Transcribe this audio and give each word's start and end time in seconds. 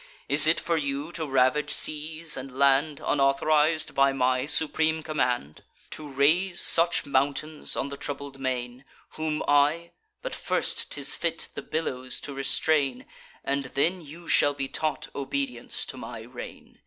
Is 0.27 0.47
it 0.47 0.59
for 0.59 0.77
you 0.77 1.11
to 1.11 1.27
ravage 1.27 1.69
seas 1.69 2.35
and 2.35 2.57
land, 2.57 2.99
Unauthoriz'd 3.05 3.93
by 3.93 4.11
my 4.11 4.47
supreme 4.47 5.03
command? 5.03 5.63
To 5.91 6.09
raise 6.11 6.59
such 6.59 7.05
mountains 7.05 7.75
on 7.75 7.89
the 7.89 7.97
troubled 7.97 8.39
main? 8.39 8.83
Whom 9.11 9.43
I—but 9.47 10.33
first 10.33 10.89
'tis 10.91 11.13
fit 11.13 11.49
the 11.53 11.61
billows 11.61 12.19
to 12.21 12.33
restrain; 12.33 13.05
And 13.43 13.65
then 13.65 14.01
you 14.03 14.27
shall 14.27 14.55
be 14.55 14.67
taught 14.67 15.07
obedience 15.13 15.85
to 15.85 15.97
my 15.97 16.21
reign. 16.21 16.79